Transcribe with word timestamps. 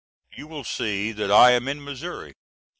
You 0.33 0.47
will 0.47 0.63
see 0.63 1.11
that 1.11 1.29
I 1.29 1.51
am 1.51 1.67
in 1.67 1.83
Missouri. 1.83 2.33